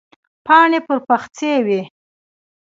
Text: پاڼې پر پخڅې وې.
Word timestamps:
پاڼې 0.45 0.79
پر 0.87 0.97
پخڅې 1.07 1.51
وې. 1.65 1.81